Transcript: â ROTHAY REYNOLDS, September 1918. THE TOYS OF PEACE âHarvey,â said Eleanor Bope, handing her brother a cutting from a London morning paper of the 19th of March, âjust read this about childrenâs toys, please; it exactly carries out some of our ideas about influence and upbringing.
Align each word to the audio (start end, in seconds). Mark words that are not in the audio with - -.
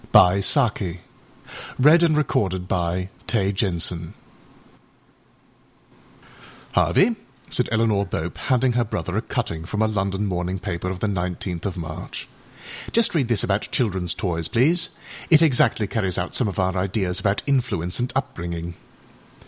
â 0.15 0.19
ROTHAY 0.57 0.97
REYNOLDS, 1.77 2.17
September 2.17 2.57
1918. 2.73 3.53
THE 3.53 3.69
TOYS 3.83 3.85
OF 3.85 3.85
PEACE 3.85 4.09
âHarvey,â 6.73 7.15
said 7.51 7.69
Eleanor 7.71 8.05
Bope, 8.07 8.35
handing 8.39 8.71
her 8.73 8.83
brother 8.83 9.15
a 9.15 9.21
cutting 9.21 9.63
from 9.63 9.83
a 9.83 9.87
London 9.87 10.25
morning 10.25 10.57
paper 10.57 10.89
of 10.89 11.01
the 11.01 11.07
19th 11.07 11.65
of 11.65 11.77
March, 11.77 12.27
âjust 12.91 13.13
read 13.13 13.27
this 13.27 13.43
about 13.43 13.67
childrenâs 13.71 14.17
toys, 14.17 14.47
please; 14.47 14.89
it 15.29 15.43
exactly 15.43 15.85
carries 15.85 16.17
out 16.17 16.33
some 16.33 16.47
of 16.47 16.57
our 16.57 16.75
ideas 16.75 17.19
about 17.19 17.43
influence 17.45 17.99
and 17.99 18.11
upbringing. 18.15 18.73